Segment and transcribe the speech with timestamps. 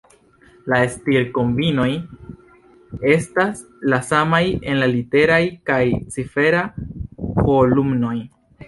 [0.71, 1.85] La stir-kombinoj
[3.11, 3.63] estas
[3.95, 4.43] la samaj
[4.73, 5.41] en la litera
[5.73, 5.81] kaj
[6.19, 6.69] cifera
[7.45, 8.19] kolumnoj.